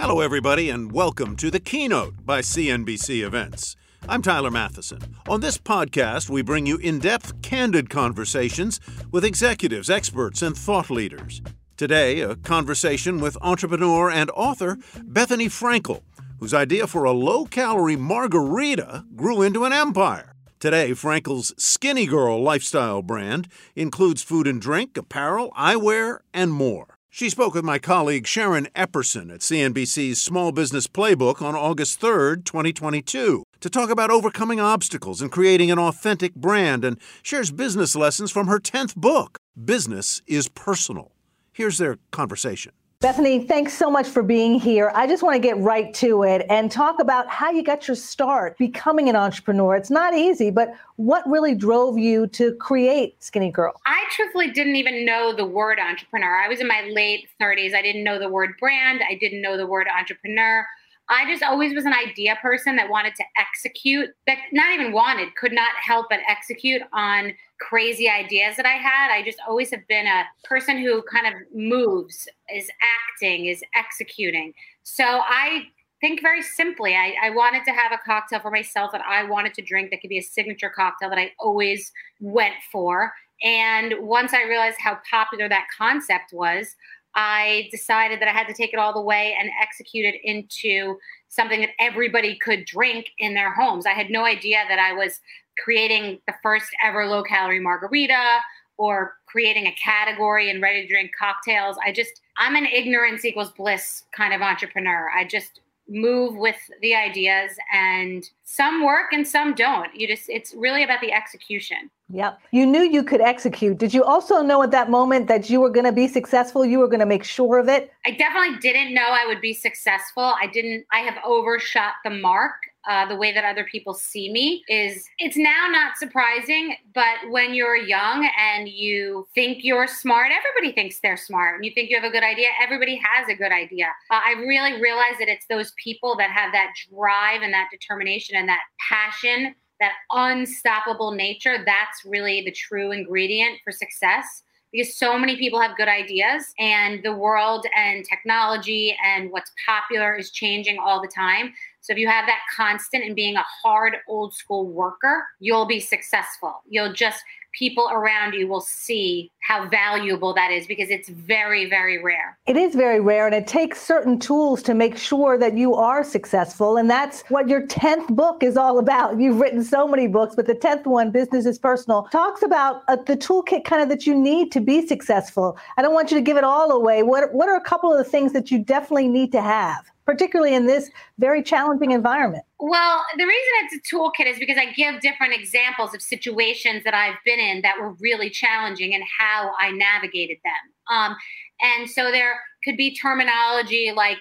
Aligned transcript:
Hello, 0.00 0.20
everybody, 0.20 0.70
and 0.70 0.90
welcome 0.90 1.36
to 1.36 1.50
the 1.50 1.60
Keynote 1.60 2.24
by 2.24 2.40
CNBC 2.40 3.22
Events. 3.22 3.76
I'm 4.08 4.22
Tyler 4.22 4.50
Mathisen. 4.50 5.12
On 5.28 5.42
this 5.42 5.58
podcast, 5.58 6.30
we 6.30 6.40
bring 6.40 6.64
you 6.64 6.78
in 6.78 7.00
depth, 7.00 7.42
candid 7.42 7.90
conversations 7.90 8.80
with 9.12 9.26
executives, 9.26 9.90
experts, 9.90 10.40
and 10.40 10.56
thought 10.56 10.88
leaders. 10.88 11.42
Today, 11.76 12.20
a 12.20 12.34
conversation 12.34 13.20
with 13.20 13.36
entrepreneur 13.42 14.10
and 14.10 14.30
author 14.30 14.76
Bethenny 14.96 15.48
Frankel, 15.48 16.00
whose 16.38 16.54
idea 16.54 16.86
for 16.86 17.04
a 17.04 17.12
low 17.12 17.44
calorie 17.44 17.94
margarita 17.94 19.04
grew 19.14 19.42
into 19.42 19.64
an 19.66 19.74
empire. 19.74 20.34
Today, 20.60 20.92
Frankel's 20.92 21.52
Skinny 21.62 22.06
Girl 22.06 22.42
lifestyle 22.42 23.02
brand 23.02 23.48
includes 23.76 24.22
food 24.22 24.46
and 24.46 24.62
drink, 24.62 24.96
apparel, 24.96 25.52
eyewear, 25.58 26.20
and 26.32 26.54
more. 26.54 26.89
She 27.12 27.28
spoke 27.28 27.54
with 27.54 27.64
my 27.64 27.80
colleague 27.80 28.24
Sharon 28.28 28.68
Epperson 28.76 29.34
at 29.34 29.40
CNBC's 29.40 30.22
Small 30.22 30.52
Business 30.52 30.86
Playbook 30.86 31.42
on 31.42 31.56
August 31.56 31.98
3, 32.00 32.36
2022, 32.44 33.42
to 33.58 33.68
talk 33.68 33.90
about 33.90 34.12
overcoming 34.12 34.60
obstacles 34.60 35.20
and 35.20 35.30
creating 35.30 35.72
an 35.72 35.78
authentic 35.78 36.36
brand 36.36 36.84
and 36.84 36.98
shares 37.20 37.50
business 37.50 37.96
lessons 37.96 38.30
from 38.30 38.46
her 38.46 38.60
10th 38.60 38.94
book, 38.94 39.38
Business 39.62 40.22
is 40.28 40.48
Personal. 40.48 41.10
Here's 41.52 41.78
their 41.78 41.98
conversation. 42.12 42.70
Bethenny, 43.02 43.48
thanks 43.48 43.72
so 43.72 43.90
much 43.90 44.06
for 44.06 44.22
being 44.22 44.60
here. 44.60 44.92
I 44.94 45.06
just 45.06 45.22
want 45.22 45.34
to 45.34 45.40
get 45.40 45.56
right 45.56 45.94
to 45.94 46.22
it 46.22 46.44
and 46.50 46.70
talk 46.70 46.98
about 46.98 47.30
how 47.30 47.50
you 47.50 47.62
got 47.62 47.88
your 47.88 47.94
start 47.94 48.58
becoming 48.58 49.08
an 49.08 49.16
entrepreneur. 49.16 49.74
It's 49.74 49.88
not 49.88 50.12
easy, 50.12 50.50
but 50.50 50.74
what 50.96 51.26
really 51.26 51.54
drove 51.54 51.96
you 51.96 52.26
to 52.26 52.52
create 52.56 53.16
Skinny 53.24 53.50
Girl? 53.50 53.72
I 53.86 54.04
truthfully 54.10 54.50
didn't 54.50 54.76
even 54.76 55.06
know 55.06 55.34
the 55.34 55.46
word 55.46 55.78
entrepreneur. 55.78 56.42
I 56.44 56.48
was 56.48 56.60
in 56.60 56.68
my 56.68 56.82
late 56.92 57.26
30s. 57.40 57.74
I 57.74 57.80
didn't 57.80 58.04
know 58.04 58.18
the 58.18 58.28
word 58.28 58.50
brand, 58.60 59.00
I 59.08 59.14
didn't 59.14 59.40
know 59.40 59.56
the 59.56 59.66
word 59.66 59.86
entrepreneur. 59.98 60.66
I 61.10 61.30
just 61.30 61.42
always 61.42 61.74
was 61.74 61.84
an 61.84 61.92
idea 61.92 62.36
person 62.40 62.76
that 62.76 62.88
wanted 62.88 63.16
to 63.16 63.24
execute, 63.36 64.10
that 64.28 64.38
not 64.52 64.72
even 64.72 64.92
wanted, 64.92 65.34
could 65.34 65.52
not 65.52 65.72
help 65.82 66.06
but 66.08 66.20
execute 66.28 66.82
on 66.92 67.32
crazy 67.60 68.08
ideas 68.08 68.56
that 68.56 68.64
I 68.64 68.74
had. 68.74 69.12
I 69.12 69.22
just 69.22 69.38
always 69.46 69.70
have 69.72 69.86
been 69.88 70.06
a 70.06 70.24
person 70.44 70.78
who 70.78 71.02
kind 71.02 71.26
of 71.26 71.34
moves, 71.52 72.28
is 72.54 72.70
acting, 72.80 73.46
is 73.46 73.62
executing. 73.74 74.54
So 74.84 75.04
I 75.04 75.64
think 76.00 76.22
very 76.22 76.42
simply. 76.42 76.94
I, 76.94 77.14
I, 77.22 77.30
wanted 77.30 77.64
to 77.64 77.72
have 77.72 77.92
a 77.92 77.98
cocktail 78.06 78.40
for 78.40 78.50
myself 78.50 78.92
that 78.92 79.02
I 79.02 79.24
wanted 79.24 79.52
to 79.54 79.62
drink 79.62 79.90
that 79.90 80.00
could 80.00 80.08
be 80.08 80.18
a 80.18 80.22
signature 80.22 80.70
cocktail 80.70 81.10
that 81.10 81.18
I 81.18 81.32
always 81.38 81.92
went 82.20 82.54
for. 82.72 83.12
And 83.42 83.94
once 84.00 84.32
I 84.32 84.44
realized 84.44 84.78
how 84.78 84.98
popular 85.10 85.48
that 85.48 85.66
concept 85.76 86.32
was, 86.32 86.74
I 87.14 87.68
decided 87.70 88.20
that 88.20 88.28
I 88.28 88.32
had 88.32 88.46
to 88.46 88.54
take 88.54 88.72
it 88.72 88.78
all 88.78 88.92
the 88.92 89.00
way 89.00 89.36
and 89.38 89.50
execute 89.60 90.04
it 90.06 90.20
into 90.22 90.98
something 91.28 91.60
that 91.60 91.70
everybody 91.78 92.36
could 92.36 92.64
drink 92.64 93.06
in 93.18 93.34
their 93.34 93.52
homes. 93.52 93.86
I 93.86 93.90
had 93.92 94.10
no 94.10 94.24
idea 94.24 94.62
that 94.68 94.78
I 94.78 94.92
was 94.92 95.20
creating 95.58 96.20
the 96.26 96.34
first 96.42 96.68
ever 96.84 97.06
low 97.06 97.22
calorie 97.22 97.60
margarita 97.60 98.38
or 98.78 99.14
creating 99.26 99.66
a 99.66 99.72
category 99.72 100.50
in 100.50 100.60
ready 100.60 100.82
to 100.82 100.88
drink 100.88 101.10
cocktails. 101.18 101.76
I 101.84 101.92
just, 101.92 102.22
I'm 102.38 102.56
an 102.56 102.66
ignorance 102.66 103.24
equals 103.24 103.50
bliss 103.50 104.04
kind 104.16 104.32
of 104.32 104.40
entrepreneur. 104.40 105.10
I 105.10 105.24
just 105.24 105.60
move 105.90 106.36
with 106.36 106.56
the 106.80 106.94
ideas 106.94 107.50
and 107.74 108.30
some 108.44 108.84
work 108.84 109.12
and 109.12 109.26
some 109.26 109.54
don't. 109.54 109.94
You 109.94 110.06
just, 110.06 110.28
it's 110.28 110.54
really 110.54 110.84
about 110.84 111.00
the 111.00 111.12
execution. 111.12 111.90
Yep. 112.12 112.40
You 112.52 112.66
knew 112.66 112.82
you 112.82 113.02
could 113.02 113.20
execute. 113.20 113.78
Did 113.78 113.92
you 113.92 114.02
also 114.04 114.42
know 114.42 114.62
at 114.62 114.70
that 114.70 114.88
moment 114.90 115.26
that 115.28 115.50
you 115.50 115.60
were 115.60 115.70
going 115.70 115.86
to 115.86 115.92
be 115.92 116.08
successful? 116.08 116.64
You 116.64 116.78
were 116.78 116.88
going 116.88 117.00
to 117.00 117.06
make 117.06 117.24
sure 117.24 117.58
of 117.58 117.68
it? 117.68 117.92
I 118.06 118.12
definitely 118.12 118.58
didn't 118.58 118.94
know 118.94 119.06
I 119.06 119.26
would 119.26 119.40
be 119.40 119.52
successful. 119.52 120.22
I 120.22 120.46
didn't, 120.46 120.86
I 120.92 121.00
have 121.00 121.16
overshot 121.24 121.94
the 122.04 122.10
mark. 122.10 122.54
Uh, 122.88 123.06
the 123.06 123.16
way 123.16 123.32
that 123.32 123.44
other 123.44 123.64
people 123.64 123.92
see 123.92 124.32
me 124.32 124.64
is 124.68 125.06
it's 125.18 125.36
now 125.36 125.68
not 125.70 125.96
surprising 125.98 126.74
but 126.94 127.18
when 127.28 127.52
you're 127.52 127.76
young 127.76 128.28
and 128.38 128.68
you 128.70 129.26
think 129.34 129.58
you're 129.62 129.86
smart 129.86 130.30
everybody 130.32 130.74
thinks 130.74 130.98
they're 131.00 131.16
smart. 131.16 131.56
And 131.56 131.64
you 131.64 131.72
think 131.74 131.90
you 131.90 131.96
have 131.96 132.08
a 132.08 132.10
good 132.10 132.22
idea 132.22 132.48
everybody 132.62 133.00
has 133.04 133.28
a 133.28 133.34
good 133.34 133.52
idea. 133.52 133.88
Uh, 134.10 134.20
i 134.24 134.32
really 134.38 134.80
realize 134.80 135.18
that 135.18 135.28
it's 135.28 135.46
those 135.48 135.72
people 135.82 136.16
that 136.16 136.30
have 136.30 136.52
that 136.52 136.72
drive 136.90 137.42
and 137.42 137.52
that 137.52 137.68
determination 137.70 138.36
and 138.36 138.48
that 138.48 138.62
passion 138.88 139.54
that 139.80 139.94
unstoppable 140.12 141.12
nature, 141.12 141.64
that's 141.64 142.04
really 142.04 142.42
the 142.44 142.52
true 142.52 142.92
ingredient 142.92 143.58
for 143.64 143.72
success. 143.72 144.42
Because 144.72 144.96
so 144.96 145.18
many 145.18 145.36
people 145.36 145.60
have 145.60 145.76
good 145.76 145.88
ideas 145.88 146.54
and 146.60 147.02
the 147.02 147.12
world 147.12 147.66
and 147.76 148.04
technology 148.04 148.96
and 149.04 149.32
what's 149.32 149.50
popular 149.66 150.14
is 150.14 150.30
changing 150.30 150.78
all 150.78 151.02
the 151.02 151.08
time. 151.08 151.52
So 151.80 151.92
if 151.92 151.98
you 151.98 152.08
have 152.08 152.26
that 152.26 152.40
constant 152.54 153.04
and 153.04 153.16
being 153.16 153.36
a 153.36 153.44
hard 153.62 153.96
old 154.08 154.34
school 154.34 154.66
worker, 154.66 155.26
you'll 155.38 155.66
be 155.66 155.80
successful. 155.80 156.62
You'll 156.68 156.92
just 156.92 157.22
people 157.52 157.88
around 157.90 158.34
you 158.34 158.46
will 158.46 158.60
see 158.60 159.30
how 159.42 159.68
valuable 159.68 160.32
that 160.34 160.50
is 160.50 160.66
because 160.66 160.90
it's 160.90 161.08
very, 161.08 161.68
very 161.68 162.02
rare. 162.02 162.38
It 162.46 162.56
is 162.56 162.74
very 162.74 163.00
rare, 163.00 163.26
and 163.26 163.34
it 163.34 163.46
takes 163.46 163.80
certain 163.80 164.18
tools 164.18 164.62
to 164.64 164.74
make 164.74 164.96
sure 164.96 165.38
that 165.38 165.56
you 165.56 165.74
are 165.74 166.04
successful. 166.04 166.76
And 166.76 166.88
that's 166.88 167.22
what 167.28 167.48
your 167.48 167.66
10th 167.66 168.08
book 168.08 168.42
is 168.42 168.56
all 168.56 168.78
about. 168.78 169.18
You've 169.18 169.40
written 169.40 169.64
so 169.64 169.88
many 169.88 170.06
books, 170.06 170.34
but 170.36 170.46
the 170.46 170.54
10th 170.54 170.86
one, 170.86 171.10
Business 171.10 171.46
is 171.46 171.58
Personal, 171.58 172.04
talks 172.12 172.42
about 172.42 172.82
uh, 172.88 172.96
the 172.96 173.16
toolkit 173.16 173.64
kind 173.64 173.82
of 173.82 173.88
that 173.88 174.06
you 174.06 174.14
need 174.14 174.52
to 174.52 174.60
be 174.60 174.86
successful. 174.86 175.58
I 175.76 175.82
don't 175.82 175.94
want 175.94 176.10
you 176.10 176.16
to 176.16 176.22
give 176.22 176.36
it 176.36 176.44
all 176.44 176.70
away. 176.70 177.02
What, 177.02 177.32
what 177.32 177.48
are 177.48 177.56
a 177.56 177.62
couple 177.62 177.92
of 177.92 177.98
the 177.98 178.08
things 178.08 178.32
that 178.32 178.50
you 178.50 178.58
definitely 178.58 179.08
need 179.08 179.32
to 179.32 179.42
have? 179.42 179.90
Particularly 180.10 180.54
in 180.54 180.66
this 180.66 180.90
very 181.18 181.40
challenging 181.40 181.92
environment? 181.92 182.42
Well, 182.58 183.04
the 183.16 183.24
reason 183.24 183.52
it's 183.62 183.92
a 183.92 183.94
toolkit 183.94 184.26
is 184.26 184.38
because 184.40 184.58
I 184.58 184.72
give 184.72 185.00
different 185.00 185.34
examples 185.34 185.94
of 185.94 186.02
situations 186.02 186.82
that 186.82 186.94
I've 186.94 187.18
been 187.24 187.38
in 187.38 187.62
that 187.62 187.78
were 187.80 187.92
really 188.00 188.28
challenging 188.28 188.92
and 188.92 189.04
how 189.18 189.52
I 189.60 189.70
navigated 189.70 190.38
them. 190.44 190.96
Um, 190.96 191.16
and 191.60 191.88
so 191.88 192.10
there 192.10 192.40
could 192.64 192.76
be 192.76 192.94
terminology 192.96 193.92
like 193.94 194.18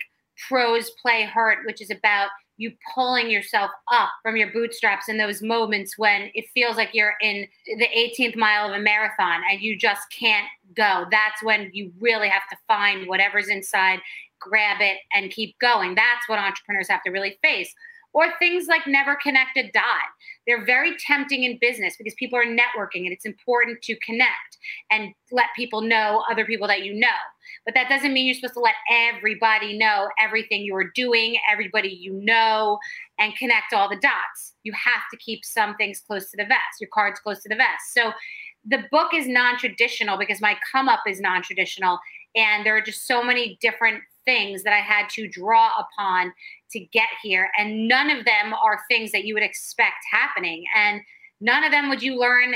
pros 0.48 0.92
play 1.02 1.24
hurt, 1.24 1.66
which 1.66 1.82
is 1.82 1.90
about 1.90 2.30
you 2.60 2.72
pulling 2.94 3.32
yourself 3.32 3.72
up 3.92 4.10
from 4.22 4.36
your 4.36 4.52
bootstraps 4.52 5.08
in 5.08 5.18
those 5.18 5.42
moments 5.42 5.98
when 5.98 6.30
it 6.34 6.46
feels 6.54 6.76
like 6.76 6.90
you're 6.94 7.16
in 7.22 7.48
the 7.66 7.88
18th 7.88 8.36
mile 8.36 8.70
of 8.70 8.76
a 8.76 8.80
marathon 8.80 9.42
and 9.50 9.62
you 9.62 9.78
just 9.78 10.02
can't 10.12 10.48
go. 10.76 11.06
That's 11.10 11.42
when 11.42 11.70
you 11.74 11.92
really 12.00 12.28
have 12.28 12.48
to 12.52 12.58
find 12.68 13.08
whatever's 13.08 13.48
inside 13.48 14.02
grab 14.40 14.78
it 14.82 14.98
and 15.14 15.32
keep 15.32 15.58
going. 15.60 15.96
That's 15.96 16.28
what 16.28 16.40
entrepreneurs 16.40 16.90
have 16.90 17.04
to 17.04 17.12
really 17.12 17.38
face. 17.42 17.74
Or 18.12 18.26
things 18.40 18.68
like 18.68 18.88
never 18.88 19.16
connect 19.22 19.56
a 19.58 19.70
dot. 19.72 19.84
They're 20.48 20.66
very 20.66 20.98
tempting 20.98 21.44
in 21.44 21.60
business 21.62 21.96
because 21.96 22.16
people 22.16 22.40
are 22.40 22.46
networking 22.46 23.04
and 23.04 23.12
it's 23.12 23.26
important 23.26 23.84
to 23.84 23.96
connect 24.04 24.58
and 24.90 25.14
let 25.32 25.48
people 25.56 25.82
know 25.82 26.24
other 26.30 26.44
people 26.44 26.68
that 26.68 26.84
you 26.84 26.96
know. 26.96 27.08
But 27.70 27.76
that 27.76 27.88
doesn't 27.88 28.14
mean 28.14 28.26
you're 28.26 28.34
supposed 28.34 28.56
to 28.56 28.62
let 28.62 28.74
everybody 28.92 29.78
know 29.78 30.10
everything 30.18 30.64
you're 30.64 30.90
doing, 30.96 31.38
everybody 31.48 31.90
you 31.90 32.14
know, 32.14 32.80
and 33.20 33.36
connect 33.36 33.74
all 33.74 33.88
the 33.88 33.98
dots. 33.98 34.56
You 34.64 34.74
have 34.74 35.04
to 35.12 35.18
keep 35.18 35.46
some 35.46 35.76
things 35.76 36.02
close 36.02 36.32
to 36.32 36.38
the 36.38 36.46
vest, 36.46 36.82
your 36.82 36.90
cards 36.92 37.20
close 37.20 37.44
to 37.44 37.50
the 37.50 37.56
vest. 37.56 37.94
So 37.94 38.12
the 38.66 38.86
book 38.90 39.14
is 39.14 39.28
non 39.28 39.60
traditional 39.60 40.18
because 40.18 40.42
my 40.42 40.58
come 40.72 40.90
up 40.90 41.02
is 41.06 41.22
non 41.22 41.44
traditional. 41.44 42.00
And 42.36 42.66
there 42.66 42.76
are 42.76 42.82
just 42.82 43.06
so 43.06 43.22
many 43.22 43.60
different 43.62 44.02
things 44.26 44.64
that 44.64 44.74
I 44.74 44.80
had 44.80 45.08
to 45.10 45.28
draw 45.28 45.70
upon 45.78 46.34
to 46.72 46.80
get 46.80 47.10
here. 47.22 47.52
And 47.56 47.88
none 47.88 48.10
of 48.10 48.26
them 48.26 48.52
are 48.52 48.80
things 48.90 49.12
that 49.12 49.26
you 49.26 49.36
would 49.36 49.44
expect 49.44 49.98
happening. 50.12 50.64
And 50.76 51.02
none 51.40 51.64
of 51.64 51.70
them 51.70 51.88
would 51.90 52.02
you 52.02 52.20
learn 52.20 52.56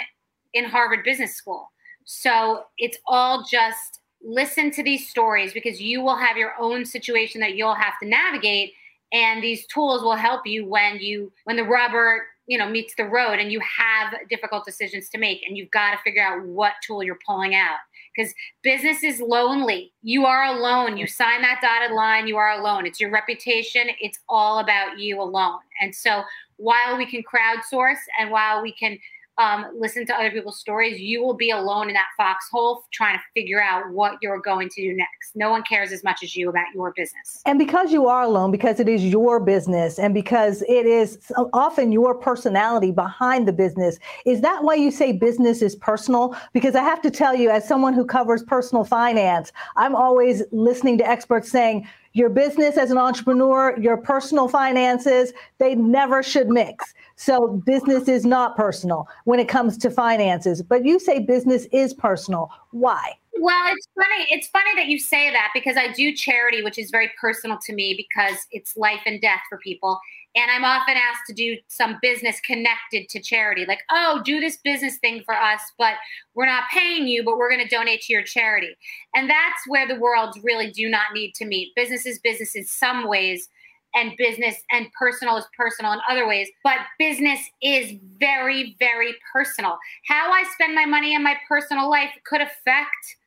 in 0.55 0.65
Harvard 0.65 1.03
Business 1.03 1.35
School. 1.35 1.69
So 2.03 2.63
it's 2.79 2.97
all 3.05 3.43
just 3.43 3.99
listen 4.23 4.71
to 4.71 4.83
these 4.83 5.09
stories 5.09 5.53
because 5.53 5.81
you 5.81 6.01
will 6.01 6.15
have 6.15 6.37
your 6.37 6.53
own 6.59 6.85
situation 6.85 7.41
that 7.41 7.55
you'll 7.55 7.75
have 7.75 7.93
to 8.01 8.07
navigate 8.07 8.73
and 9.11 9.43
these 9.43 9.67
tools 9.67 10.01
will 10.01 10.15
help 10.15 10.45
you 10.45 10.65
when 10.65 10.97
you 10.99 11.31
when 11.43 11.55
the 11.55 11.63
rubber 11.63 12.25
you 12.47 12.57
know 12.57 12.69
meets 12.69 12.93
the 12.95 13.05
road 13.05 13.39
and 13.39 13.51
you 13.51 13.59
have 13.59 14.13
difficult 14.29 14.65
decisions 14.65 15.09
to 15.09 15.17
make 15.17 15.41
and 15.47 15.57
you've 15.57 15.71
got 15.71 15.91
to 15.91 15.97
figure 16.03 16.23
out 16.23 16.45
what 16.45 16.73
tool 16.85 17.03
you're 17.03 17.19
pulling 17.25 17.55
out 17.55 17.77
because 18.15 18.33
business 18.61 19.03
is 19.03 19.19
lonely. 19.19 19.91
You 20.01 20.25
are 20.25 20.45
alone. 20.45 20.97
You 20.97 21.07
sign 21.07 21.41
that 21.41 21.59
dotted 21.61 21.95
line, 21.95 22.27
you 22.27 22.37
are 22.37 22.51
alone. 22.51 22.85
It's 22.85 22.99
your 22.99 23.09
reputation, 23.09 23.87
it's 23.99 24.19
all 24.29 24.59
about 24.59 24.99
you 24.99 25.21
alone. 25.21 25.59
And 25.81 25.93
so 25.93 26.23
while 26.57 26.97
we 26.97 27.05
can 27.05 27.23
crowdsource 27.23 27.99
and 28.19 28.29
while 28.29 28.61
we 28.61 28.73
can 28.73 28.97
um, 29.37 29.65
listen 29.77 30.05
to 30.05 30.15
other 30.15 30.31
people's 30.31 30.59
stories, 30.59 30.99
you 30.99 31.23
will 31.23 31.33
be 31.33 31.49
alone 31.49 31.87
in 31.87 31.93
that 31.95 32.07
foxhole 32.17 32.85
trying 32.93 33.17
to 33.17 33.23
figure 33.33 33.61
out 33.61 33.91
what 33.91 34.17
you're 34.21 34.39
going 34.39 34.69
to 34.69 34.81
do 34.81 34.95
next. 34.95 35.35
No 35.35 35.49
one 35.49 35.63
cares 35.63 35.91
as 35.91 36.03
much 36.03 36.21
as 36.23 36.35
you 36.35 36.49
about 36.49 36.67
your 36.75 36.93
business. 36.95 37.41
And 37.45 37.57
because 37.57 37.91
you 37.91 38.07
are 38.07 38.23
alone, 38.23 38.51
because 38.51 38.79
it 38.79 38.87
is 38.87 39.03
your 39.03 39.39
business 39.39 39.97
and 39.97 40.13
because 40.13 40.61
it 40.63 40.85
is 40.85 41.31
often 41.53 41.91
your 41.91 42.13
personality 42.13 42.91
behind 42.91 43.47
the 43.47 43.53
business, 43.53 43.97
is 44.25 44.41
that 44.41 44.63
why 44.63 44.75
you 44.75 44.91
say 44.91 45.11
business 45.11 45.61
is 45.61 45.75
personal? 45.75 46.35
Because 46.53 46.75
I 46.75 46.83
have 46.83 47.01
to 47.01 47.11
tell 47.11 47.35
you, 47.35 47.49
as 47.49 47.67
someone 47.67 47.93
who 47.93 48.05
covers 48.05 48.43
personal 48.43 48.83
finance, 48.83 49.51
I'm 49.75 49.95
always 49.95 50.43
listening 50.51 50.97
to 50.99 51.09
experts 51.09 51.49
saying, 51.49 51.87
your 52.13 52.29
business 52.29 52.77
as 52.77 52.91
an 52.91 52.97
entrepreneur, 52.97 53.77
your 53.79 53.97
personal 53.97 54.47
finances, 54.47 55.33
they 55.57 55.75
never 55.75 56.23
should 56.23 56.47
mix. 56.47 56.93
So 57.15 57.61
business 57.65 58.07
is 58.07 58.25
not 58.25 58.55
personal 58.55 59.07
when 59.25 59.39
it 59.39 59.47
comes 59.47 59.77
to 59.79 59.89
finances, 59.89 60.61
but 60.61 60.85
you 60.85 60.99
say 60.99 61.19
business 61.19 61.65
is 61.71 61.93
personal. 61.93 62.49
Why? 62.71 63.13
Well, 63.39 63.73
it's 63.73 63.87
funny. 63.95 64.27
It's 64.29 64.47
funny 64.47 64.75
that 64.75 64.87
you 64.87 64.99
say 64.99 65.31
that 65.31 65.49
because 65.53 65.75
I 65.75 65.91
do 65.91 66.15
charity, 66.15 66.63
which 66.63 66.77
is 66.77 66.91
very 66.91 67.11
personal 67.19 67.57
to 67.65 67.73
me 67.73 67.95
because 67.95 68.47
it's 68.51 68.77
life 68.77 69.01
and 69.05 69.19
death 69.19 69.41
for 69.49 69.57
people. 69.57 69.99
And 70.35 70.49
I'm 70.49 70.65
often 70.65 70.95
asked 70.97 71.23
to 71.27 71.33
do 71.33 71.57
some 71.67 71.99
business 72.01 72.39
connected 72.39 73.07
to 73.09 73.21
charity, 73.21 73.65
like, 73.67 73.81
oh, 73.91 74.21
do 74.25 74.39
this 74.39 74.57
business 74.57 74.97
thing 74.97 75.21
for 75.23 75.35
us, 75.35 75.61
but 75.77 75.93
we're 76.33 76.47
not 76.47 76.63
paying 76.71 77.07
you, 77.07 77.23
but 77.23 77.37
we're 77.37 77.51
going 77.51 77.67
to 77.67 77.75
donate 77.75 78.01
to 78.01 78.13
your 78.13 78.23
charity. 78.23 78.75
And 79.13 79.29
that's 79.29 79.67
where 79.67 79.87
the 79.87 79.99
worlds 79.99 80.39
really 80.43 80.71
do 80.71 80.89
not 80.89 81.13
need 81.13 81.33
to 81.35 81.45
meet. 81.45 81.75
Business 81.75 82.05
is 82.05 82.17
business 82.19 82.55
in 82.55 82.65
some 82.65 83.07
ways, 83.07 83.49
and 83.95 84.13
business 84.17 84.55
and 84.71 84.87
personal 84.97 85.37
is 85.37 85.45
personal 85.55 85.93
in 85.93 85.99
other 86.09 86.27
ways. 86.27 86.49
But 86.63 86.77
business 86.97 87.39
is 87.61 87.93
very, 88.17 88.75
very 88.79 89.13
personal. 89.31 89.77
How 90.07 90.31
I 90.31 90.45
spend 90.53 90.73
my 90.73 90.85
money 90.85 91.13
in 91.13 91.23
my 91.23 91.37
personal 91.47 91.89
life 91.89 92.09
could 92.25 92.41
affect 92.41 93.17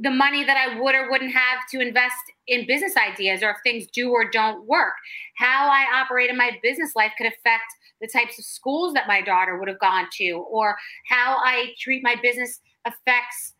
the 0.00 0.10
money 0.10 0.44
that 0.44 0.56
I 0.56 0.80
would 0.80 0.94
or 0.94 1.10
wouldn't 1.10 1.32
have 1.32 1.60
to 1.70 1.80
invest 1.80 2.16
in 2.46 2.66
business 2.66 2.94
ideas 2.96 3.42
or 3.42 3.50
if 3.50 3.56
things 3.62 3.86
do 3.92 4.10
or 4.10 4.28
don't 4.28 4.66
work. 4.66 4.94
How 5.36 5.68
I 5.68 5.86
operate 6.00 6.30
in 6.30 6.36
my 6.36 6.52
business 6.62 6.92
life 6.96 7.12
could 7.16 7.26
affect 7.26 7.64
the 8.00 8.08
types 8.08 8.38
of 8.38 8.44
schools 8.44 8.94
that 8.94 9.08
my 9.08 9.20
daughter 9.20 9.58
would 9.58 9.68
have 9.68 9.80
gone 9.80 10.06
to, 10.18 10.44
or 10.50 10.76
how 11.08 11.38
I 11.44 11.74
treat 11.80 12.02
my 12.02 12.16
business 12.22 12.60
affects 12.84 13.54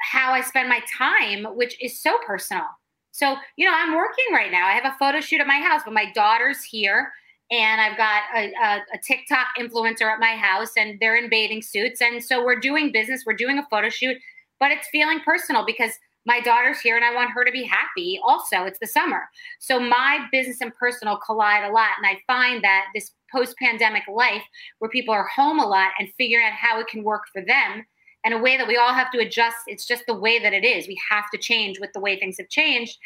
how 0.00 0.32
I 0.32 0.40
spend 0.40 0.68
my 0.68 0.80
time, 0.96 1.44
which 1.56 1.76
is 1.82 2.00
so 2.00 2.16
personal. 2.26 2.66
So, 3.12 3.36
you 3.56 3.66
know, 3.66 3.74
I'm 3.74 3.96
working 3.96 4.26
right 4.32 4.52
now. 4.52 4.66
I 4.66 4.72
have 4.72 4.84
a 4.84 4.96
photo 4.98 5.20
shoot 5.20 5.40
at 5.40 5.46
my 5.46 5.58
house, 5.58 5.82
but 5.84 5.92
my 5.92 6.10
daughter's 6.12 6.62
here 6.62 7.12
and 7.50 7.80
I've 7.80 7.96
got 7.96 8.22
a, 8.34 8.52
a, 8.52 8.76
a, 8.94 8.98
TikTok 9.04 9.46
influencer 9.58 10.02
at 10.02 10.20
my 10.20 10.36
house, 10.36 10.70
and 10.76 10.98
they're 11.00 11.16
in 11.16 11.28
bathing 11.28 11.62
suits. 11.62 12.00
And 12.00 12.22
so 12.22 12.44
we're 12.44 12.60
doing 12.60 12.92
business, 12.92 13.24
we're 13.26 13.34
doing 13.34 13.58
a 13.58 13.66
photo 13.68 13.88
shoot, 13.88 14.16
but 14.60 14.70
it's 14.70 14.88
feeling 14.88 15.20
personal 15.20 15.64
because 15.66 15.92
my 16.26 16.40
daughter's 16.40 16.80
here 16.80 16.96
and 16.96 17.04
I 17.04 17.14
want 17.14 17.30
her 17.30 17.44
to 17.44 17.50
be 17.50 17.64
happy. 17.64 18.20
Also, 18.22 18.64
it's 18.64 18.78
the 18.78 18.86
summer. 18.86 19.22
So 19.58 19.80
my 19.80 20.26
business 20.30 20.60
and 20.60 20.74
personal 20.74 21.16
collide 21.16 21.64
a 21.64 21.72
lot. 21.72 21.92
And 21.96 22.06
I 22.06 22.20
find 22.26 22.62
that 22.62 22.86
this 22.94 23.12
post 23.32 23.56
pandemic 23.56 24.02
life 24.06 24.42
where 24.78 24.90
people 24.90 25.14
are 25.14 25.26
home 25.34 25.58
a 25.58 25.66
lot 25.66 25.92
and 25.98 26.12
figuring 26.18 26.46
out 26.46 26.52
how 26.52 26.78
it 26.78 26.88
can 26.88 27.02
work 27.02 27.22
for 27.32 27.42
them 27.42 27.86
and 28.24 28.34
a 28.34 28.38
way 28.38 28.58
that 28.58 28.68
we 28.68 28.76
all 28.76 28.92
have 28.92 29.10
to 29.12 29.18
adjust. 29.18 29.56
It's 29.66 29.86
just 29.86 30.04
the 30.06 30.14
way 30.14 30.38
that 30.38 30.52
it 30.52 30.64
is. 30.64 30.86
We 30.86 31.00
have 31.10 31.30
to 31.32 31.38
change 31.38 31.80
with 31.80 31.90
the 31.94 32.00
way 32.00 32.18
things 32.18 32.36
have 32.38 32.50
changed. 32.50 32.98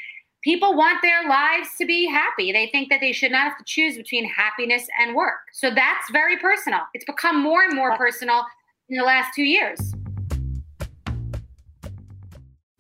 People 0.43 0.77
want 0.77 1.01
their 1.01 1.27
lives 1.29 1.69
to 1.79 1.87
be 1.87 2.07
happy. 2.07 2.53
They 2.53 2.67
think 2.67 2.91
that 2.91 3.01
they 3.01 3.13
should 3.13 3.31
not 3.31 3.45
have 3.45 3.59
to 3.59 3.65
choose 3.65 3.97
between 3.97 4.29
happiness 4.29 4.87
and 5.01 5.15
work. 5.15 5.39
So 5.53 5.71
that's 5.71 6.11
very 6.11 6.37
personal. 6.37 6.81
It's 6.95 7.05
become 7.05 7.41
more 7.41 7.63
and 7.63 7.75
more 7.75 7.97
personal 7.97 8.45
in 8.89 8.99
the 8.99 9.05
last 9.05 9.35
two 9.35 9.45
years. 9.45 9.95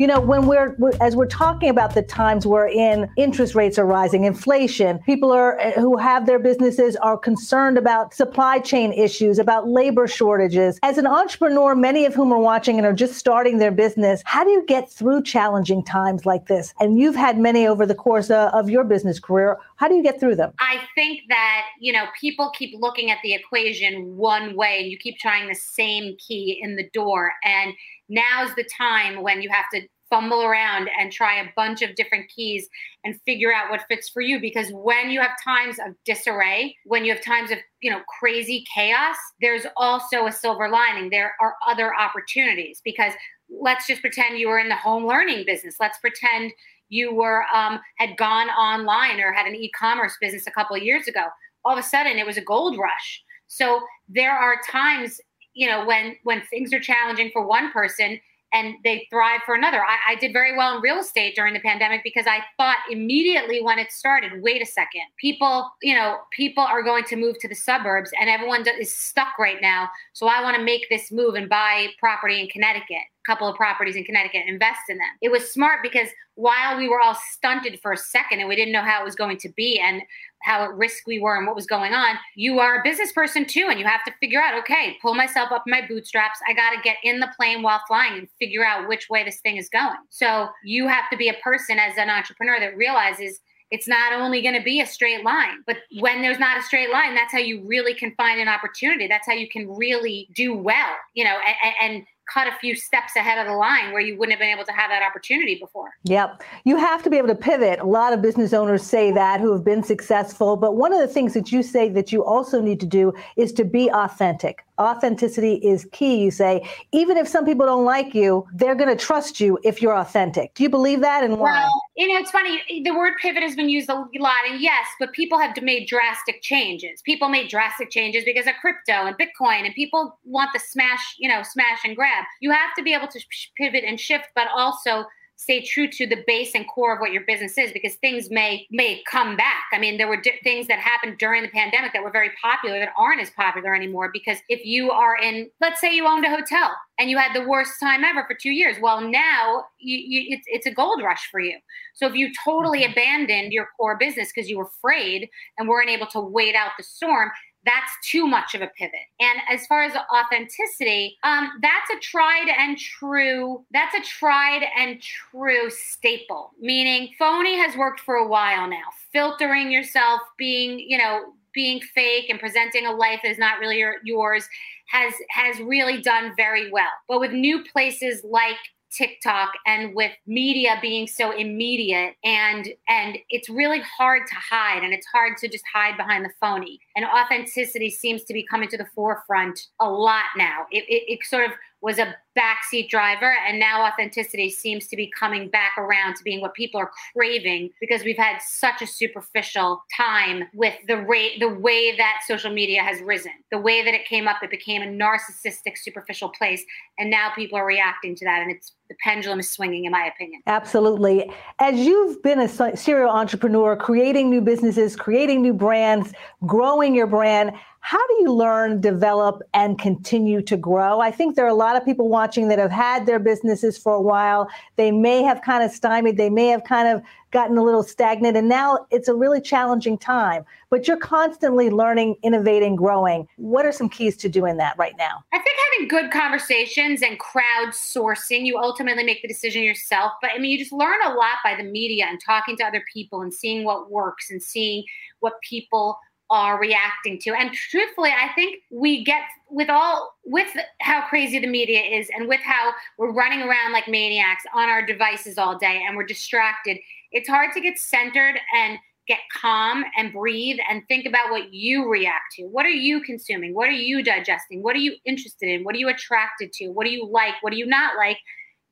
You 0.00 0.06
know, 0.06 0.18
when 0.18 0.46
we're, 0.46 0.74
as 1.02 1.14
we're 1.14 1.26
talking 1.26 1.68
about 1.68 1.92
the 1.94 2.00
times 2.00 2.46
we're 2.46 2.68
in, 2.68 3.06
interest 3.18 3.54
rates 3.54 3.78
are 3.78 3.84
rising, 3.84 4.24
inflation, 4.24 4.98
people 5.00 5.30
are 5.30 5.58
eh, 5.58 5.72
who 5.72 5.98
have 5.98 6.24
their 6.24 6.38
businesses 6.38 6.96
are 6.96 7.18
concerned 7.18 7.76
about 7.76 8.14
supply 8.14 8.60
chain 8.60 8.94
issues, 8.94 9.38
about 9.38 9.68
labor 9.68 10.08
shortages. 10.08 10.78
As 10.82 10.96
an 10.96 11.06
entrepreneur, 11.06 11.74
many 11.74 12.06
of 12.06 12.14
whom 12.14 12.32
are 12.32 12.38
watching 12.38 12.78
and 12.78 12.86
are 12.86 12.94
just 12.94 13.16
starting 13.16 13.58
their 13.58 13.70
business, 13.70 14.22
how 14.24 14.42
do 14.42 14.48
you 14.48 14.64
get 14.64 14.90
through 14.90 15.22
challenging 15.22 15.84
times 15.84 16.24
like 16.24 16.46
this? 16.46 16.72
And 16.80 16.98
you've 16.98 17.14
had 17.14 17.38
many 17.38 17.66
over 17.66 17.84
the 17.84 17.94
course 17.94 18.30
of, 18.30 18.54
of 18.54 18.70
your 18.70 18.84
business 18.84 19.20
career. 19.20 19.58
How 19.76 19.86
do 19.86 19.96
you 19.96 20.02
get 20.02 20.18
through 20.18 20.36
them? 20.36 20.54
I 20.60 20.80
think 20.94 21.20
that, 21.28 21.66
you 21.78 21.92
know, 21.92 22.06
people 22.18 22.50
keep 22.56 22.74
looking 22.80 23.10
at 23.10 23.18
the 23.22 23.34
equation 23.34 24.16
one 24.16 24.56
way 24.56 24.78
and 24.80 24.90
you 24.90 24.96
keep 24.96 25.18
trying 25.18 25.46
the 25.46 25.54
same 25.54 26.16
key 26.16 26.58
in 26.62 26.76
the 26.76 26.88
door. 26.94 27.32
And 27.44 27.74
now's 28.10 28.54
the 28.56 28.68
time 28.76 29.22
when 29.22 29.40
you 29.40 29.48
have 29.50 29.64
to 29.72 29.80
fumble 30.10 30.42
around 30.42 30.90
and 30.98 31.12
try 31.12 31.40
a 31.40 31.46
bunch 31.54 31.82
of 31.82 31.94
different 31.94 32.28
keys 32.28 32.68
and 33.04 33.18
figure 33.24 33.54
out 33.54 33.70
what 33.70 33.84
fits 33.88 34.08
for 34.08 34.20
you. 34.20 34.40
Because 34.40 34.68
when 34.72 35.08
you 35.08 35.20
have 35.20 35.30
times 35.42 35.78
of 35.78 35.94
disarray 36.04 36.76
when 36.84 37.04
you 37.04 37.14
have 37.14 37.24
times 37.24 37.50
of 37.52 37.58
you 37.80 37.90
know 37.90 38.00
crazy 38.18 38.64
chaos 38.74 39.16
there's 39.40 39.64
also 39.76 40.26
a 40.26 40.32
silver 40.32 40.68
lining. 40.68 41.10
There 41.10 41.34
are 41.40 41.54
other 41.66 41.94
opportunities. 41.94 42.82
Because 42.84 43.14
let's 43.48 43.86
just 43.86 44.00
pretend 44.00 44.38
you 44.38 44.48
were 44.48 44.58
in 44.58 44.68
the 44.68 44.76
home 44.76 45.06
learning 45.06 45.44
business. 45.46 45.76
Let's 45.80 45.98
pretend 45.98 46.52
you 46.88 47.14
were 47.14 47.44
um, 47.54 47.80
had 47.96 48.16
gone 48.16 48.48
online 48.48 49.20
or 49.20 49.32
had 49.32 49.46
an 49.46 49.54
e-commerce 49.54 50.16
business 50.20 50.46
a 50.46 50.50
couple 50.50 50.76
of 50.76 50.82
years 50.82 51.06
ago. 51.06 51.26
All 51.64 51.72
of 51.72 51.78
a 51.78 51.82
sudden 51.82 52.18
it 52.18 52.26
was 52.26 52.36
a 52.36 52.42
gold 52.42 52.76
rush. 52.78 53.22
So 53.46 53.80
there 54.08 54.36
are 54.36 54.60
times 54.68 55.20
you 55.54 55.68
know 55.68 55.84
when 55.84 56.16
when 56.24 56.42
things 56.50 56.72
are 56.72 56.80
challenging 56.80 57.30
for 57.32 57.46
one 57.46 57.72
person 57.72 58.20
and 58.52 58.74
they 58.82 59.06
thrive 59.10 59.40
for 59.46 59.54
another. 59.54 59.82
I, 59.84 60.12
I, 60.12 60.14
did 60.16 60.32
very 60.32 60.56
well 60.56 60.76
in 60.76 60.82
real 60.82 60.98
estate 60.98 61.34
during 61.36 61.54
the 61.54 61.60
pandemic 61.60 62.02
because 62.02 62.26
I 62.26 62.40
thought 62.56 62.78
immediately 62.90 63.62
when 63.62 63.78
it 63.78 63.92
started, 63.92 64.42
wait 64.42 64.60
a 64.60 64.66
second, 64.66 65.02
people, 65.18 65.70
you 65.82 65.94
know, 65.94 66.18
people 66.32 66.64
are 66.64 66.82
going 66.82 67.04
to 67.04 67.16
move 67.16 67.38
to 67.40 67.48
the 67.48 67.54
suburbs 67.54 68.10
and 68.20 68.28
everyone 68.28 68.64
is 68.80 68.94
stuck 68.94 69.38
right 69.38 69.58
now. 69.62 69.88
So 70.14 70.26
I 70.26 70.42
want 70.42 70.56
to 70.56 70.62
make 70.62 70.88
this 70.90 71.12
move 71.12 71.34
and 71.34 71.48
buy 71.48 71.88
property 71.98 72.40
in 72.40 72.48
Connecticut, 72.48 72.96
a 72.96 73.26
couple 73.26 73.48
of 73.48 73.56
properties 73.56 73.96
in 73.96 74.04
Connecticut, 74.04 74.42
invest 74.46 74.80
in 74.88 74.98
them. 74.98 75.08
It 75.22 75.30
was 75.30 75.52
smart 75.52 75.80
because 75.82 76.08
while 76.34 76.76
we 76.76 76.88
were 76.88 77.00
all 77.00 77.16
stunted 77.32 77.78
for 77.80 77.92
a 77.92 77.96
second 77.96 78.40
and 78.40 78.48
we 78.48 78.56
didn't 78.56 78.72
know 78.72 78.82
how 78.82 79.00
it 79.00 79.04
was 79.04 79.14
going 79.14 79.38
to 79.38 79.48
be 79.50 79.78
and 79.78 80.02
how 80.42 80.64
at 80.64 80.74
risk 80.74 81.06
we 81.06 81.18
were 81.18 81.36
and 81.36 81.46
what 81.46 81.56
was 81.56 81.66
going 81.66 81.92
on, 81.92 82.16
you 82.34 82.60
are 82.60 82.80
a 82.80 82.82
business 82.82 83.12
person 83.12 83.44
too. 83.44 83.66
And 83.70 83.78
you 83.78 83.86
have 83.86 84.04
to 84.04 84.12
figure 84.20 84.40
out, 84.40 84.58
okay, 84.60 84.96
pull 85.02 85.14
myself 85.14 85.52
up 85.52 85.64
my 85.66 85.82
bootstraps. 85.86 86.38
I 86.48 86.54
got 86.54 86.70
to 86.70 86.80
get 86.82 86.96
in 87.02 87.20
the 87.20 87.28
plane 87.36 87.62
while 87.62 87.82
flying 87.86 88.18
and 88.18 88.28
figure 88.38 88.64
out 88.64 88.88
which 88.88 89.08
way 89.10 89.24
this 89.24 89.40
thing 89.40 89.56
is 89.56 89.68
going. 89.68 89.98
So 90.08 90.48
you 90.64 90.88
have 90.88 91.10
to 91.10 91.16
be 91.16 91.28
a 91.28 91.34
person 91.42 91.78
as 91.78 91.98
an 91.98 92.10
entrepreneur 92.10 92.58
that 92.60 92.76
realizes 92.76 93.40
It's 93.70 93.86
not 93.86 94.12
only 94.12 94.42
going 94.42 94.56
to 94.56 94.62
be 94.62 94.80
a 94.80 94.86
straight 94.86 95.24
line, 95.24 95.62
but 95.64 95.76
when 96.00 96.22
there's 96.22 96.40
not 96.40 96.58
a 96.58 96.62
straight 96.62 96.90
line, 96.90 97.14
that's 97.14 97.32
how 97.32 97.38
you 97.38 97.62
really 97.64 97.94
can 97.94 98.12
find 98.16 98.40
an 98.40 98.48
opportunity. 98.48 99.06
That's 99.06 99.26
how 99.26 99.34
you 99.34 99.48
can 99.48 99.68
really 99.70 100.28
do 100.34 100.56
well, 100.56 100.96
you 101.14 101.22
know, 101.22 101.38
and, 101.62 101.74
and 101.80 102.06
cut 102.32 102.46
a 102.46 102.52
few 102.60 102.74
steps 102.76 103.16
ahead 103.16 103.38
of 103.38 103.46
the 103.46 103.56
line 103.56 103.92
where 103.92 104.00
you 104.00 104.16
wouldn't 104.18 104.32
have 104.32 104.40
been 104.40 104.54
able 104.54 104.64
to 104.64 104.72
have 104.72 104.90
that 104.90 105.02
opportunity 105.02 105.56
before. 105.56 105.90
Yep. 106.04 106.42
You 106.64 106.76
have 106.76 107.02
to 107.02 107.10
be 107.10 107.18
able 107.18 107.28
to 107.28 107.34
pivot. 107.34 107.80
A 107.80 107.84
lot 107.84 108.12
of 108.12 108.22
business 108.22 108.52
owners 108.52 108.82
say 108.82 109.10
that 109.12 109.40
who 109.40 109.52
have 109.52 109.64
been 109.64 109.82
successful. 109.82 110.56
But 110.56 110.76
one 110.76 110.92
of 110.92 111.00
the 111.00 111.08
things 111.08 111.34
that 111.34 111.52
you 111.52 111.62
say 111.62 111.88
that 111.90 112.12
you 112.12 112.24
also 112.24 112.60
need 112.60 112.80
to 112.80 112.86
do 112.86 113.12
is 113.36 113.52
to 113.54 113.64
be 113.64 113.90
authentic 113.90 114.64
authenticity 114.80 115.54
is 115.56 115.86
key. 115.92 116.16
You 116.16 116.30
say, 116.30 116.68
even 116.92 117.16
if 117.16 117.28
some 117.28 117.44
people 117.44 117.66
don't 117.66 117.84
like 117.84 118.14
you, 118.14 118.46
they're 118.54 118.74
going 118.74 118.88
to 118.88 118.96
trust 118.96 119.40
you 119.40 119.58
if 119.62 119.82
you're 119.82 119.96
authentic. 119.96 120.54
Do 120.54 120.62
you 120.62 120.70
believe 120.70 121.00
that 121.02 121.22
and 121.22 121.38
why? 121.38 121.52
Well, 121.52 121.82
you 121.96 122.08
know, 122.08 122.18
it's 122.18 122.30
funny. 122.30 122.62
The 122.82 122.92
word 122.92 123.14
pivot 123.20 123.42
has 123.42 123.54
been 123.54 123.68
used 123.68 123.90
a 123.90 123.94
lot, 123.94 124.34
and 124.48 124.60
yes, 124.60 124.86
but 124.98 125.12
people 125.12 125.38
have 125.38 125.54
made 125.62 125.86
drastic 125.86 126.42
changes. 126.42 127.02
People 127.02 127.28
made 127.28 127.48
drastic 127.48 127.90
changes 127.90 128.24
because 128.24 128.46
of 128.46 128.54
crypto 128.60 129.06
and 129.06 129.16
Bitcoin, 129.18 129.66
and 129.66 129.74
people 129.74 130.18
want 130.24 130.50
the 130.54 130.60
smash, 130.60 131.16
you 131.18 131.28
know, 131.28 131.42
smash 131.42 131.80
and 131.84 131.94
grab. 131.94 132.24
You 132.40 132.50
have 132.50 132.74
to 132.76 132.82
be 132.82 132.94
able 132.94 133.08
to 133.08 133.20
pivot 133.56 133.84
and 133.86 134.00
shift, 134.00 134.28
but 134.34 134.48
also 134.56 135.04
stay 135.40 135.64
true 135.64 135.88
to 135.88 136.06
the 136.06 136.22
base 136.26 136.54
and 136.54 136.68
core 136.68 136.92
of 136.94 137.00
what 137.00 137.12
your 137.12 137.22
business 137.22 137.56
is 137.56 137.72
because 137.72 137.94
things 137.94 138.28
may 138.28 138.66
may 138.70 139.02
come 139.10 139.38
back. 139.38 139.64
I 139.72 139.78
mean, 139.78 139.96
there 139.96 140.06
were 140.06 140.20
di- 140.20 140.38
things 140.44 140.66
that 140.66 140.78
happened 140.78 141.16
during 141.18 141.42
the 141.42 141.48
pandemic 141.48 141.94
that 141.94 142.02
were 142.02 142.10
very 142.10 142.30
popular 142.42 142.78
that 142.78 142.90
aren't 142.96 143.22
as 143.22 143.30
popular 143.30 143.74
anymore 143.74 144.10
because 144.12 144.36
if 144.50 144.66
you 144.66 144.90
are 144.90 145.16
in, 145.16 145.48
let's 145.62 145.80
say 145.80 145.94
you 145.94 146.06
owned 146.06 146.26
a 146.26 146.28
hotel 146.28 146.72
and 146.98 147.08
you 147.08 147.16
had 147.16 147.34
the 147.34 147.48
worst 147.48 147.80
time 147.80 148.04
ever 148.04 148.22
for 148.28 148.34
two 148.34 148.50
years, 148.50 148.76
well, 148.82 149.00
now 149.00 149.64
you, 149.78 149.96
you, 149.96 150.36
it's 150.36 150.46
it's 150.46 150.66
a 150.66 150.74
gold 150.74 151.02
rush 151.02 151.30
for 151.30 151.40
you. 151.40 151.56
So 151.94 152.06
if 152.06 152.14
you 152.14 152.30
totally 152.44 152.82
mm-hmm. 152.82 152.92
abandoned 152.92 153.54
your 153.54 153.68
core 153.78 153.96
business 153.96 154.30
because 154.34 154.50
you 154.50 154.58
were 154.58 154.68
afraid 154.78 155.30
and 155.56 155.70
weren't 155.70 155.88
able 155.88 156.06
to 156.08 156.20
wait 156.20 156.54
out 156.54 156.72
the 156.76 156.84
storm, 156.84 157.30
that's 157.64 157.92
too 158.04 158.26
much 158.26 158.54
of 158.54 158.62
a 158.62 158.68
pivot. 158.68 159.00
And 159.20 159.38
as 159.50 159.66
far 159.66 159.82
as 159.82 159.92
authenticity, 160.14 161.18
um, 161.24 161.50
that's 161.60 161.90
a 161.94 162.00
tried 162.00 162.48
and 162.58 162.78
true. 162.78 163.64
That's 163.70 163.94
a 163.94 164.02
tried 164.02 164.64
and 164.78 165.00
true 165.02 165.70
staple. 165.70 166.52
Meaning, 166.60 167.10
phony 167.18 167.56
has 167.56 167.76
worked 167.76 168.00
for 168.00 168.14
a 168.14 168.26
while 168.26 168.68
now. 168.68 168.84
Filtering 169.12 169.70
yourself, 169.70 170.20
being 170.38 170.78
you 170.80 170.98
know 170.98 171.34
being 171.52 171.80
fake 171.80 172.30
and 172.30 172.38
presenting 172.38 172.86
a 172.86 172.92
life 172.92 173.20
that 173.24 173.30
is 173.30 173.38
not 173.38 173.58
really 173.58 173.78
your, 173.78 173.96
yours 174.04 174.48
has 174.88 175.12
has 175.30 175.58
really 175.60 176.00
done 176.00 176.32
very 176.36 176.70
well. 176.70 176.90
But 177.08 177.20
with 177.20 177.32
new 177.32 177.64
places 177.64 178.22
like 178.24 178.56
TikTok 178.92 179.52
and 179.66 179.94
with 179.94 180.12
media 180.26 180.78
being 180.82 181.06
so 181.06 181.30
immediate 181.30 182.14
and 182.24 182.68
and 182.88 183.18
it's 183.28 183.48
really 183.48 183.80
hard 183.80 184.26
to 184.28 184.34
hide 184.34 184.82
and 184.82 184.92
it's 184.92 185.06
hard 185.06 185.36
to 185.38 185.48
just 185.48 185.64
hide 185.72 185.96
behind 185.96 186.24
the 186.24 186.30
phony. 186.40 186.80
And 186.96 187.04
authenticity 187.04 187.90
seems 187.90 188.24
to 188.24 188.32
be 188.32 188.44
coming 188.44 188.68
to 188.68 188.76
the 188.76 188.86
forefront 188.94 189.60
a 189.80 189.88
lot 189.88 190.24
now. 190.36 190.66
It, 190.70 190.84
it, 190.88 191.04
it 191.12 191.18
sort 191.24 191.44
of 191.44 191.52
was 191.82 191.98
a 191.98 192.14
backseat 192.38 192.88
driver 192.88 193.34
and 193.46 193.58
now 193.58 193.84
authenticity 193.84 194.50
seems 194.50 194.86
to 194.86 194.96
be 194.96 195.10
coming 195.18 195.48
back 195.48 195.72
around 195.78 196.14
to 196.14 196.22
being 196.22 196.40
what 196.40 196.54
people 196.54 196.80
are 196.80 196.90
craving 197.12 197.70
because 197.80 198.04
we've 198.04 198.16
had 198.16 198.38
such 198.40 198.82
a 198.82 198.86
superficial 198.86 199.82
time 199.96 200.44
with 200.54 200.74
the 200.86 200.96
rate 200.96 201.40
the 201.40 201.48
way 201.48 201.96
that 201.96 202.20
social 202.26 202.52
media 202.52 202.82
has 202.82 203.00
risen 203.02 203.32
the 203.50 203.58
way 203.58 203.84
that 203.84 203.94
it 203.94 204.06
came 204.06 204.28
up 204.28 204.36
it 204.42 204.50
became 204.50 204.80
a 204.82 204.86
narcissistic 204.86 205.76
superficial 205.76 206.28
place 206.28 206.62
and 206.98 207.10
now 207.10 207.30
people 207.34 207.58
are 207.58 207.66
reacting 207.66 208.14
to 208.14 208.24
that 208.24 208.42
and 208.42 208.50
it's 208.50 208.72
the 208.90 208.96
pendulum 209.04 209.38
is 209.38 209.48
swinging 209.48 209.84
in 209.84 209.92
my 209.92 210.10
opinion. 210.12 210.42
Absolutely. 210.48 211.30
As 211.60 211.78
you've 211.78 212.20
been 212.24 212.40
a 212.40 212.76
serial 212.76 213.08
entrepreneur 213.08 213.76
creating 213.76 214.28
new 214.28 214.40
businesses 214.40 214.96
creating 214.96 215.40
new 215.40 215.54
brands 215.54 216.12
growing 216.44 216.94
your 216.94 217.06
brand 217.06 217.52
how 217.80 218.06
do 218.06 218.14
you 218.20 218.32
learn, 218.32 218.80
develop, 218.80 219.42
and 219.54 219.78
continue 219.78 220.42
to 220.42 220.56
grow? 220.56 221.00
I 221.00 221.10
think 221.10 221.34
there 221.34 221.46
are 221.46 221.48
a 221.48 221.54
lot 221.54 221.76
of 221.76 221.84
people 221.84 222.08
watching 222.08 222.48
that 222.48 222.58
have 222.58 222.70
had 222.70 223.06
their 223.06 223.18
businesses 223.18 223.78
for 223.78 223.94
a 223.94 224.02
while. 224.02 224.48
They 224.76 224.90
may 224.92 225.22
have 225.22 225.40
kind 225.42 225.64
of 225.64 225.70
stymied, 225.70 226.16
they 226.16 226.30
may 226.30 226.48
have 226.48 226.64
kind 226.64 226.88
of 226.88 227.02
gotten 227.30 227.56
a 227.56 227.64
little 227.64 227.82
stagnant, 227.82 228.36
and 228.36 228.48
now 228.48 228.86
it's 228.90 229.08
a 229.08 229.14
really 229.14 229.40
challenging 229.40 229.96
time. 229.96 230.44
But 230.68 230.86
you're 230.86 230.98
constantly 230.98 231.70
learning, 231.70 232.16
innovating, 232.22 232.76
growing. 232.76 233.26
What 233.36 233.64
are 233.64 233.72
some 233.72 233.88
keys 233.88 234.16
to 234.18 234.28
doing 234.28 234.56
that 234.58 234.76
right 234.76 234.94
now? 234.98 235.24
I 235.32 235.38
think 235.38 235.56
having 235.72 235.88
good 235.88 236.10
conversations 236.10 237.02
and 237.02 237.18
crowdsourcing, 237.18 238.44
you 238.44 238.58
ultimately 238.58 239.04
make 239.04 239.22
the 239.22 239.28
decision 239.28 239.62
yourself. 239.62 240.12
But 240.20 240.32
I 240.34 240.38
mean, 240.38 240.50
you 240.50 240.58
just 240.58 240.72
learn 240.72 241.00
a 241.04 241.14
lot 241.14 241.38
by 241.42 241.54
the 241.56 241.64
media 241.64 242.06
and 242.08 242.20
talking 242.20 242.56
to 242.58 242.64
other 242.64 242.84
people 242.92 243.22
and 243.22 243.32
seeing 243.32 243.64
what 243.64 243.90
works 243.90 244.30
and 244.30 244.42
seeing 244.42 244.84
what 245.20 245.34
people 245.42 245.98
are 246.30 246.60
reacting 246.60 247.18
to. 247.18 247.34
And 247.34 247.52
truthfully, 247.52 248.10
I 248.10 248.32
think 248.34 248.62
we 248.70 249.04
get 249.04 249.22
with 249.50 249.68
all 249.68 250.14
with 250.24 250.48
how 250.80 251.02
crazy 251.08 251.40
the 251.40 251.48
media 251.48 251.80
is 251.80 252.08
and 252.16 252.28
with 252.28 252.40
how 252.40 252.72
we're 252.98 253.12
running 253.12 253.42
around 253.42 253.72
like 253.72 253.88
maniacs 253.88 254.44
on 254.54 254.68
our 254.68 254.84
devices 254.84 255.38
all 255.38 255.58
day 255.58 255.82
and 255.86 255.96
we're 255.96 256.06
distracted. 256.06 256.78
It's 257.10 257.28
hard 257.28 257.52
to 257.54 257.60
get 257.60 257.78
centered 257.78 258.36
and 258.54 258.78
get 259.08 259.18
calm 259.36 259.84
and 259.96 260.12
breathe 260.12 260.58
and 260.68 260.86
think 260.86 261.04
about 261.04 261.32
what 261.32 261.52
you 261.52 261.88
react 261.88 262.32
to. 262.36 262.44
What 262.44 262.64
are 262.64 262.68
you 262.68 263.00
consuming? 263.00 263.54
What 263.54 263.68
are 263.68 263.72
you 263.72 264.04
digesting? 264.04 264.62
What 264.62 264.76
are 264.76 264.80
you 264.80 264.94
interested 265.04 265.48
in? 265.48 265.64
What 265.64 265.74
are 265.74 265.78
you 265.78 265.88
attracted 265.88 266.52
to? 266.54 266.68
What 266.68 266.86
do 266.86 266.92
you 266.92 267.04
like? 267.04 267.34
What 267.40 267.50
do 267.50 267.58
you 267.58 267.66
not 267.66 267.96
like? 267.96 268.18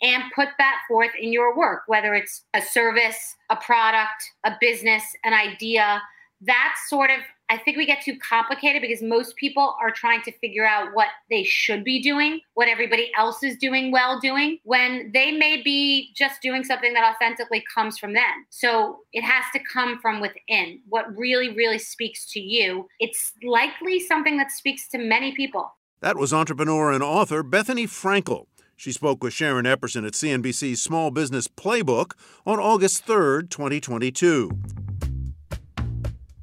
And 0.00 0.22
put 0.32 0.46
that 0.58 0.76
forth 0.86 1.10
in 1.20 1.32
your 1.32 1.56
work, 1.58 1.82
whether 1.88 2.14
it's 2.14 2.44
a 2.54 2.62
service, 2.62 3.34
a 3.50 3.56
product, 3.56 4.30
a 4.44 4.52
business, 4.60 5.02
an 5.24 5.34
idea. 5.34 6.00
That's 6.40 6.88
sort 6.88 7.10
of 7.10 7.18
I 7.50 7.56
think 7.56 7.76
we 7.76 7.86
get 7.86 8.02
too 8.02 8.18
complicated 8.18 8.82
because 8.82 9.02
most 9.02 9.36
people 9.36 9.74
are 9.80 9.90
trying 9.90 10.22
to 10.22 10.32
figure 10.38 10.66
out 10.66 10.90
what 10.92 11.08
they 11.30 11.44
should 11.44 11.82
be 11.82 12.02
doing, 12.02 12.40
what 12.54 12.68
everybody 12.68 13.10
else 13.16 13.42
is 13.42 13.56
doing 13.56 13.90
well 13.90 14.20
doing, 14.20 14.58
when 14.64 15.10
they 15.14 15.32
may 15.32 15.62
be 15.62 16.12
just 16.14 16.42
doing 16.42 16.62
something 16.62 16.92
that 16.92 17.14
authentically 17.14 17.64
comes 17.74 17.98
from 17.98 18.12
them. 18.12 18.46
So 18.50 19.00
it 19.12 19.22
has 19.22 19.44
to 19.54 19.60
come 19.72 19.98
from 19.98 20.20
within. 20.20 20.80
What 20.88 21.06
really, 21.16 21.54
really 21.54 21.78
speaks 21.78 22.30
to 22.32 22.40
you, 22.40 22.88
it's 23.00 23.32
likely 23.42 23.98
something 24.00 24.36
that 24.36 24.50
speaks 24.50 24.88
to 24.88 24.98
many 24.98 25.34
people. 25.34 25.72
That 26.00 26.16
was 26.16 26.32
entrepreneur 26.32 26.92
and 26.92 27.02
author 27.02 27.42
Bethenny 27.42 27.84
Frankel. 27.84 28.46
She 28.76 28.92
spoke 28.92 29.24
with 29.24 29.32
Sharon 29.32 29.64
Epperson 29.64 30.06
at 30.06 30.12
CNBC's 30.12 30.80
Small 30.80 31.10
Business 31.10 31.48
Playbook 31.48 32.12
on 32.46 32.60
August 32.60 33.04
3rd, 33.06 33.50
2022. 33.50 34.50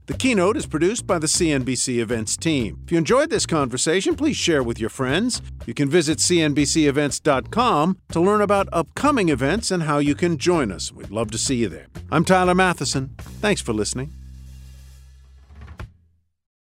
The 0.08 0.14
keynote 0.14 0.56
is 0.56 0.68
produced 0.68 1.08
by 1.08 1.18
the 1.18 1.26
CNBC 1.26 1.98
Events 1.98 2.38
team. 2.38 2.80
If 2.86 2.92
you 2.92 2.98
enjoyed 3.00 3.32
this 3.32 3.48
conversation, 3.48 4.16
please 4.16 4.38
share 4.38 4.62
with 4.62 4.80
your 4.80 4.92
friends. 4.92 5.42
You 5.66 5.74
can 5.74 5.90
visit 5.90 6.20
CNBCEvents.com 6.20 7.98
to 8.12 8.20
learn 8.20 8.42
about 8.42 8.70
upcoming 8.72 9.30
events 9.30 9.72
and 9.72 9.84
how 9.84 9.98
you 9.98 10.14
can 10.14 10.38
join 10.38 10.72
us. 10.72 10.92
We'd 10.92 11.10
love 11.10 11.32
to 11.32 11.40
see 11.40 11.56
you 11.56 11.70
there. 11.70 11.88
I'm 12.12 12.24
Tyler 12.24 12.54
Mathisen. 12.54 13.18
Thanks 13.42 13.62
for 13.62 13.74
listening. 13.74 14.12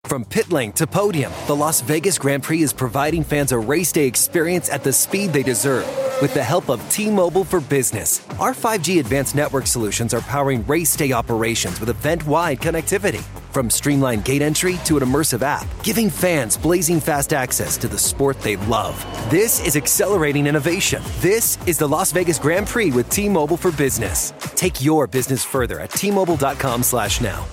From 0.08 0.24
pit 0.24 0.52
lane 0.52 0.72
to 0.74 0.88
podium, 0.88 1.32
the 1.46 1.56
Las 1.56 1.82
Vegas 1.82 2.18
Grand 2.18 2.42
Prix 2.42 2.62
is 2.62 2.74
providing 2.74 3.24
fans 3.24 3.52
a 3.52 3.60
race 3.60 3.92
day 3.92 4.08
experience 4.08 4.70
at 4.70 4.84
the 4.84 4.94
speed 4.94 5.34
they 5.34 5.44
deserve. 5.44 5.86
With 6.22 6.34
the 6.34 6.44
help 6.44 6.70
of 6.70 6.88
T 6.90 7.10
Mobile 7.10 7.44
for 7.44 7.60
Business, 7.60 8.25
our 8.40 8.54
5G 8.54 9.00
advanced 9.00 9.36
network 9.36 9.68
solutions 9.68 10.14
are 10.14 10.22
powering 10.22 10.66
race 10.66 10.96
day 10.96 11.12
operations 11.12 11.80
with 11.80 11.90
event 11.90 12.25
wide 12.25 12.60
connectivity. 12.60 13.24
From 13.55 13.69
streamlined 13.69 14.25
gate 14.25 14.41
entry 14.41 14.75
to 14.83 14.97
an 14.97 15.03
immersive 15.03 15.41
app, 15.41 15.65
giving 15.81 16.09
fans 16.09 16.57
blazing 16.57 17.00
fast 17.00 17.31
access 17.31 17.77
to 17.77 17.88
the 17.88 17.97
sport 17.97 18.38
they 18.41 18.57
love. 18.57 19.01
This 19.29 19.65
is 19.65 19.77
accelerating 19.77 20.45
innovation. 20.45 21.01
This 21.21 21.57
is 21.65 21.77
the 21.77 21.88
Las 21.88 22.12
Vegas 22.12 22.38
Grand 22.38 22.67
Prix 22.67 22.91
with 22.91 23.09
T 23.09 23.29
Mobile 23.29 23.55
for 23.55 23.71
Business. 23.71 24.33
Take 24.57 24.83
your 24.83 25.07
business 25.07 25.45
further 25.45 25.79
at 25.79 25.89
T-Mobile.com 25.91 26.83
slash 26.83 27.21
now. 27.21 27.45